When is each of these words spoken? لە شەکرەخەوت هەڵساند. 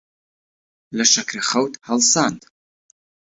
لە 0.97 1.05
شەکرەخەوت 1.13 1.73
هەڵساند. 1.87 2.41